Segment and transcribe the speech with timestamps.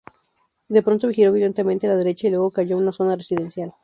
[0.67, 3.75] De pronto giró violentamente a la derecha y luego cayó a una zona residencial.